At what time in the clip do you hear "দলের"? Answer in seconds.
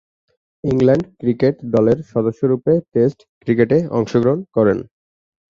1.73-1.97